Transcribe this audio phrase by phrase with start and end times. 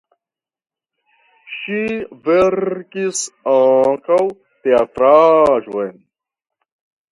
[1.57, 1.81] Ŝi
[2.29, 3.21] verkis
[3.53, 4.19] ankaŭ
[4.65, 5.97] teatraĵon.